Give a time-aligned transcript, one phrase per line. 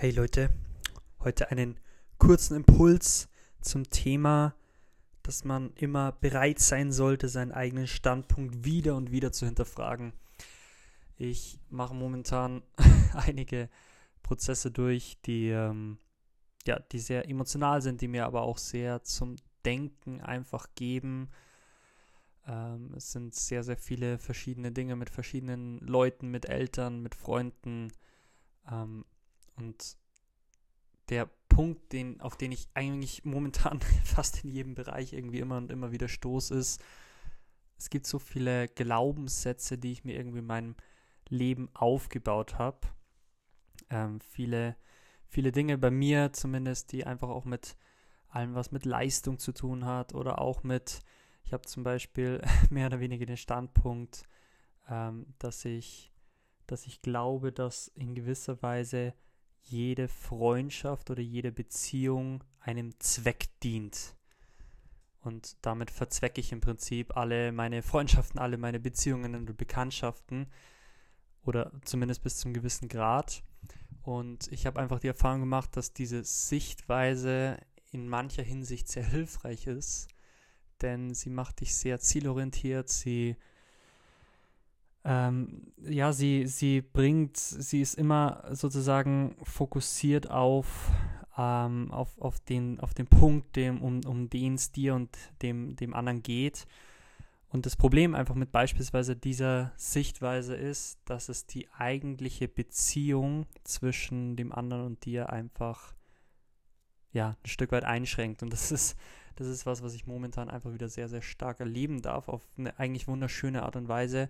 [0.00, 0.48] Hey Leute,
[1.18, 1.78] heute einen
[2.16, 3.28] kurzen Impuls
[3.60, 4.54] zum Thema,
[5.22, 10.14] dass man immer bereit sein sollte, seinen eigenen Standpunkt wieder und wieder zu hinterfragen.
[11.18, 12.62] Ich mache momentan
[13.12, 13.68] einige
[14.22, 15.98] Prozesse durch, die, ähm,
[16.66, 19.36] ja, die sehr emotional sind, die mir aber auch sehr zum
[19.66, 21.28] Denken einfach geben.
[22.46, 27.92] Ähm, es sind sehr, sehr viele verschiedene Dinge mit verschiedenen Leuten, mit Eltern, mit Freunden.
[28.66, 29.04] Ähm,
[29.60, 29.96] und
[31.10, 35.70] der Punkt, den, auf den ich eigentlich momentan fast in jedem Bereich irgendwie immer und
[35.70, 36.82] immer wieder stoße, ist,
[37.76, 40.76] es gibt so viele Glaubenssätze, die ich mir irgendwie in meinem
[41.28, 42.80] Leben aufgebaut habe.
[43.88, 44.76] Ähm, viele,
[45.26, 47.76] viele Dinge bei mir zumindest, die einfach auch mit
[48.28, 51.00] allem, was mit Leistung zu tun hat oder auch mit,
[51.44, 52.40] ich habe zum Beispiel
[52.70, 54.24] mehr oder weniger den Standpunkt,
[54.88, 56.12] ähm, dass ich,
[56.66, 59.14] dass ich glaube, dass in gewisser Weise
[59.62, 64.16] jede Freundschaft oder jede Beziehung einem Zweck dient.
[65.22, 70.46] Und damit verzwecke ich im Prinzip alle meine Freundschaften, alle meine Beziehungen und Bekanntschaften
[71.42, 73.42] oder zumindest bis zum gewissen Grad.
[74.02, 77.58] Und ich habe einfach die Erfahrung gemacht, dass diese Sichtweise
[77.92, 80.08] in mancher Hinsicht sehr hilfreich ist,
[80.80, 83.36] denn sie macht dich sehr zielorientiert, sie
[85.04, 90.90] ähm, ja, sie, sie bringt, sie ist immer sozusagen fokussiert auf,
[91.38, 95.76] ähm, auf, auf, den, auf den Punkt, dem, um, um den es dir und dem,
[95.76, 96.66] dem anderen geht.
[97.48, 104.36] Und das Problem einfach mit beispielsweise dieser Sichtweise ist, dass es die eigentliche Beziehung zwischen
[104.36, 105.94] dem anderen und dir einfach
[107.12, 108.44] ja, ein Stück weit einschränkt.
[108.44, 108.96] Und das ist,
[109.34, 112.78] das ist was, was ich momentan einfach wieder sehr, sehr stark erleben darf, auf eine
[112.78, 114.28] eigentlich wunderschöne Art und Weise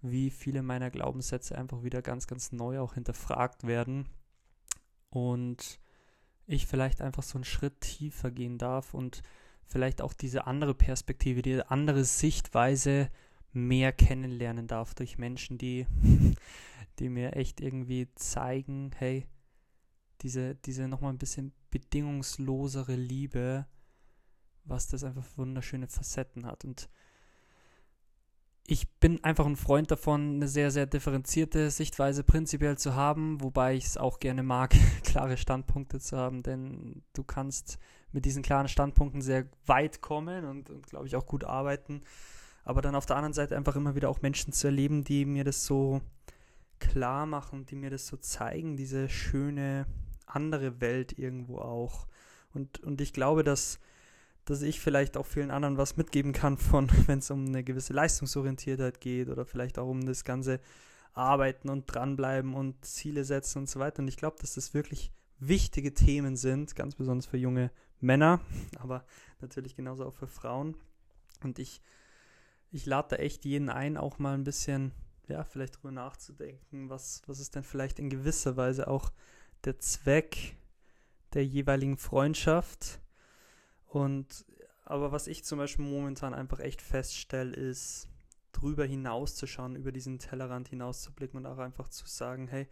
[0.00, 4.08] wie viele meiner Glaubenssätze einfach wieder ganz, ganz neu auch hinterfragt werden
[5.10, 5.80] und
[6.46, 9.22] ich vielleicht einfach so einen Schritt tiefer gehen darf und
[9.64, 13.10] vielleicht auch diese andere Perspektive, diese andere Sichtweise
[13.52, 15.86] mehr kennenlernen darf durch Menschen, die,
[16.98, 19.26] die mir echt irgendwie zeigen, hey,
[20.22, 23.66] diese, diese nochmal ein bisschen bedingungslosere Liebe,
[24.64, 26.64] was das einfach wunderschöne Facetten hat.
[26.64, 26.88] Und
[28.70, 33.74] ich bin einfach ein Freund davon, eine sehr, sehr differenzierte Sichtweise prinzipiell zu haben, wobei
[33.74, 34.74] ich es auch gerne mag,
[35.04, 37.78] klare Standpunkte zu haben, denn du kannst
[38.12, 42.02] mit diesen klaren Standpunkten sehr weit kommen und, und glaube ich, auch gut arbeiten.
[42.62, 45.44] Aber dann auf der anderen Seite einfach immer wieder auch Menschen zu erleben, die mir
[45.44, 46.02] das so
[46.78, 49.86] klar machen, die mir das so zeigen, diese schöne
[50.26, 52.06] andere Welt irgendwo auch.
[52.52, 53.80] Und, und ich glaube, dass
[54.48, 57.92] dass ich vielleicht auch vielen anderen was mitgeben kann von, wenn es um eine gewisse
[57.92, 60.60] Leistungsorientiertheit geht oder vielleicht auch um das ganze
[61.12, 64.00] Arbeiten und dranbleiben und Ziele setzen und so weiter.
[64.00, 67.70] Und ich glaube, dass das wirklich wichtige Themen sind, ganz besonders für junge
[68.00, 68.40] Männer,
[68.78, 69.04] aber
[69.40, 70.76] natürlich genauso auch für Frauen.
[71.42, 71.82] Und ich,
[72.70, 74.92] ich lade da echt jeden ein, auch mal ein bisschen,
[75.28, 79.12] ja, vielleicht drüber nachzudenken, was, was ist denn vielleicht in gewisser Weise auch
[79.64, 80.56] der Zweck
[81.34, 83.00] der jeweiligen Freundschaft
[83.88, 84.46] und
[84.84, 88.08] aber was ich zum Beispiel momentan einfach echt feststelle, ist,
[88.52, 92.66] drüber hinauszuschauen, über diesen Tellerrand hinauszublicken und auch einfach zu sagen, hey,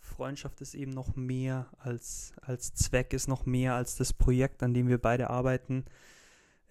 [0.00, 4.72] Freundschaft ist eben noch mehr als, als Zweck, ist noch mehr als das Projekt, an
[4.72, 5.84] dem wir beide arbeiten.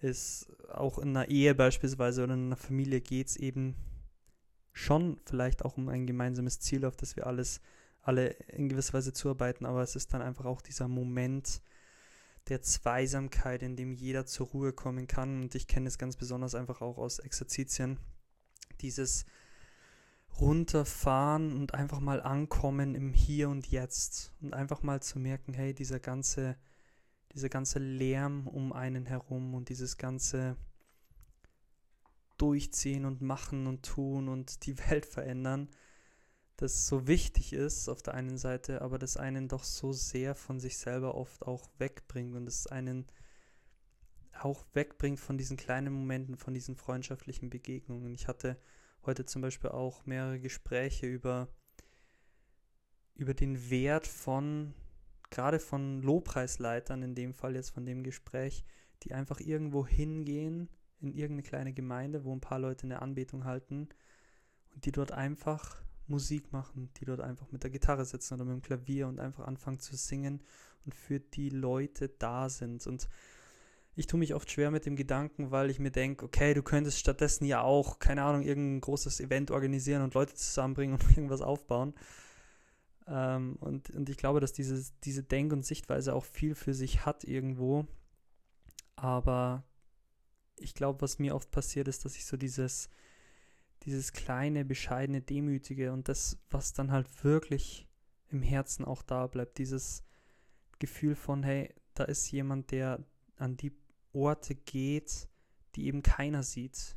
[0.00, 3.76] Ist auch in einer Ehe beispielsweise oder in einer Familie geht es eben
[4.72, 7.60] schon vielleicht auch um ein gemeinsames Ziel, auf das wir alles,
[8.02, 11.60] alle in gewisser Weise zuarbeiten, aber es ist dann einfach auch dieser Moment,
[12.48, 15.42] der Zweisamkeit, in dem jeder zur Ruhe kommen kann.
[15.42, 17.98] Und ich kenne es ganz besonders einfach auch aus Exerzitien.
[18.80, 19.26] Dieses
[20.40, 25.74] runterfahren und einfach mal ankommen im Hier und Jetzt und einfach mal zu merken, hey,
[25.74, 26.56] dieser ganze,
[27.32, 30.56] dieser ganze Lärm um einen herum und dieses ganze
[32.36, 35.68] Durchziehen und Machen und Tun und die Welt verändern,
[36.58, 40.58] das so wichtig ist auf der einen Seite, aber das einen doch so sehr von
[40.58, 43.06] sich selber oft auch wegbringt und es einen
[44.32, 48.12] auch wegbringt von diesen kleinen Momenten, von diesen freundschaftlichen Begegnungen.
[48.12, 48.58] Ich hatte
[49.06, 51.48] heute zum Beispiel auch mehrere Gespräche über,
[53.14, 54.74] über den Wert von,
[55.30, 58.64] gerade von Lobpreisleitern, in dem Fall jetzt von dem Gespräch,
[59.04, 60.68] die einfach irgendwo hingehen,
[61.00, 63.88] in irgendeine kleine Gemeinde, wo ein paar Leute eine Anbetung halten
[64.74, 68.54] und die dort einfach Musik machen, die dort einfach mit der Gitarre sitzen oder mit
[68.54, 70.40] dem Klavier und einfach anfangen zu singen
[70.84, 72.86] und für die Leute da sind.
[72.86, 73.08] Und
[73.94, 76.98] ich tue mich oft schwer mit dem Gedanken, weil ich mir denke, okay, du könntest
[76.98, 81.94] stattdessen ja auch, keine Ahnung, irgendein großes Event organisieren und Leute zusammenbringen und irgendwas aufbauen.
[83.06, 87.06] Ähm, und, und ich glaube, dass dieses, diese Denk- und Sichtweise auch viel für sich
[87.06, 87.86] hat irgendwo.
[88.96, 89.64] Aber
[90.56, 92.90] ich glaube, was mir oft passiert ist, dass ich so dieses,
[93.84, 97.88] dieses kleine, bescheidene, demütige und das, was dann halt wirklich
[98.30, 100.04] im Herzen auch da bleibt, dieses
[100.78, 103.04] Gefühl von, hey, da ist jemand, der
[103.36, 103.72] an die
[104.12, 105.28] Orte geht,
[105.74, 106.96] die eben keiner sieht.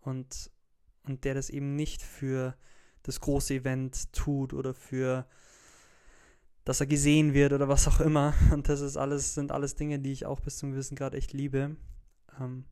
[0.00, 0.50] Und,
[1.04, 2.56] und der das eben nicht für
[3.02, 5.26] das große Event tut oder für
[6.66, 8.34] dass er gesehen wird oder was auch immer.
[8.52, 11.32] Und das ist alles, sind alles Dinge, die ich auch bis zum gewissen Grad echt
[11.32, 11.76] liebe.
[12.40, 12.64] Ähm,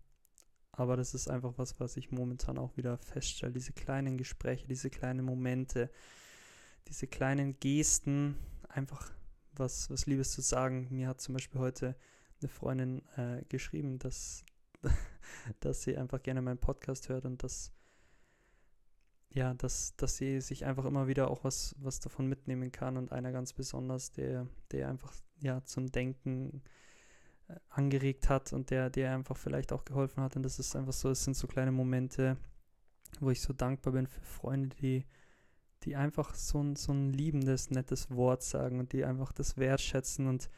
[0.77, 3.53] aber das ist einfach was, was ich momentan auch wieder feststelle.
[3.53, 5.91] Diese kleinen Gespräche, diese kleinen Momente,
[6.89, 8.37] diese kleinen Gesten,
[8.69, 9.13] einfach
[9.53, 10.89] was, was Liebes zu sagen.
[10.91, 11.97] Mir hat zum Beispiel heute
[12.41, 14.45] eine Freundin äh, geschrieben, dass,
[15.61, 17.73] dass sie einfach gerne meinen Podcast hört und dass
[19.31, 23.11] ja, dass, dass sie sich einfach immer wieder auch was, was davon mitnehmen kann und
[23.11, 26.63] einer ganz besonders, der, der einfach ja zum Denken
[27.69, 30.37] angeregt hat und der, der einfach vielleicht auch geholfen hat.
[30.37, 32.37] Und das ist einfach so, es sind so kleine Momente,
[33.21, 35.05] wo ich so dankbar bin für Freunde, die,
[35.83, 40.27] die einfach so ein, so ein liebendes, nettes Wort sagen und die einfach das wertschätzen.
[40.27, 40.49] Und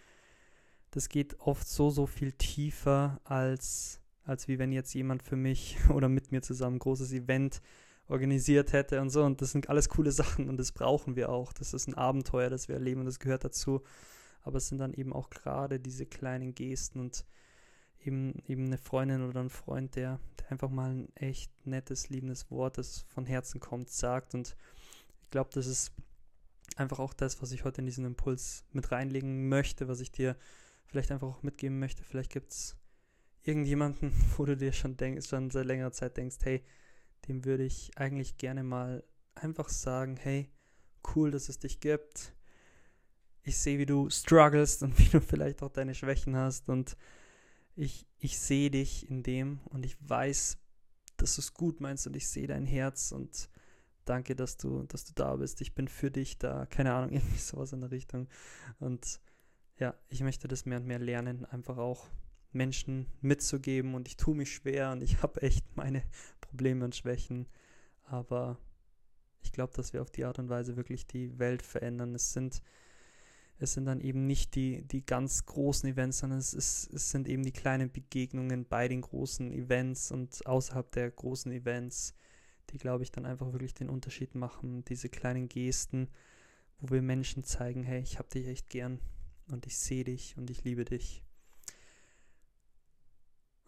[0.91, 5.77] das geht oft so, so viel tiefer als, als wie wenn jetzt jemand für mich
[5.91, 7.61] oder mit mir zusammen ein großes Event
[8.09, 9.25] organisiert hätte und so.
[9.25, 11.53] Und das sind alles coole Sachen und das brauchen wir auch.
[11.53, 13.83] Das ist ein Abenteuer, das wir erleben und das gehört dazu.
[14.47, 17.27] Aber es sind dann eben auch gerade diese kleinen Gesten und
[17.99, 22.49] eben, eben eine Freundin oder ein Freund, der, der einfach mal ein echt nettes, liebendes
[22.49, 24.35] Wort, das von Herzen kommt, sagt.
[24.35, 24.57] Und
[25.25, 25.91] ich glaube, das ist
[26.77, 30.37] einfach auch das, was ich heute in diesen Impuls mit reinlegen möchte, was ich dir
[30.85, 32.05] vielleicht einfach auch mitgeben möchte.
[32.05, 32.77] Vielleicht gibt es
[33.43, 36.63] irgendjemanden, wo du dir schon denkst, schon seit längerer Zeit denkst, hey,
[37.27, 39.03] dem würde ich eigentlich gerne mal
[39.35, 40.49] einfach sagen, hey,
[41.17, 42.36] cool, dass es dich gibt.
[43.47, 46.97] Ich sehe, wie du strugglest und wie du vielleicht auch deine Schwächen hast und
[47.77, 50.59] ich, ich sehe dich in dem und ich weiß,
[51.17, 53.49] dass du es gut meinst und ich sehe dein Herz und
[54.05, 55.61] danke, dass du, dass du da bist.
[55.61, 56.67] Ich bin für dich da.
[56.67, 58.29] Keine Ahnung, irgendwie sowas in der Richtung.
[58.79, 59.21] Und
[59.79, 62.09] ja, ich möchte das mehr und mehr lernen, einfach auch
[62.53, 66.03] Menschen mitzugeben und ich tue mich schwer und ich habe echt meine
[66.41, 67.47] Probleme und Schwächen,
[68.05, 68.59] aber
[69.43, 72.15] ich glaube, dass wir auf die Art und Weise wirklich die Welt verändern.
[72.15, 72.63] Es sind,
[73.59, 77.29] es sind dann eben nicht die, die ganz großen Events, sondern es, ist, es sind
[77.29, 82.15] eben die kleinen Begegnungen bei den großen Events und außerhalb der großen Events,
[82.71, 84.85] die, glaube ich, dann einfach wirklich den Unterschied machen.
[84.85, 86.09] Diese kleinen Gesten,
[86.79, 89.01] wo wir Menschen zeigen, hey, ich habe dich echt gern
[89.51, 91.23] und ich sehe dich und ich liebe dich.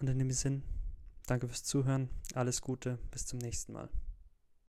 [0.00, 0.62] Und in dem Sinn,
[1.26, 3.88] danke fürs Zuhören, alles Gute, bis zum nächsten Mal.